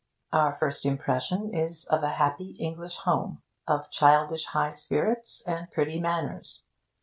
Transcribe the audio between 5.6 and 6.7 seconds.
pretty manners.